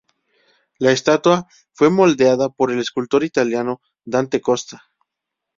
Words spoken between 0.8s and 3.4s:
estatua fue modelada por el escultor